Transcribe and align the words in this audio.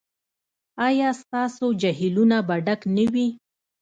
ایا 0.87 1.09
ستاسو 1.21 1.65
جهیلونه 1.81 2.37
به 2.47 2.55
ډک 2.65 2.81
نه 2.95 3.05
وي؟ 3.13 3.27